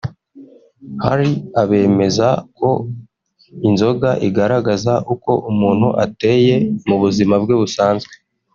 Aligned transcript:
Hari 1.05 1.29
abemeza 1.61 2.27
ko 2.57 2.69
inzoga 3.69 4.09
igaragaza 4.27 4.93
uko 5.13 5.31
umuntu 5.51 5.87
ateye 6.05 6.55
mu 6.87 6.95
buzima 7.01 7.35
bwe 7.43 7.55
busanzwe 7.61 8.13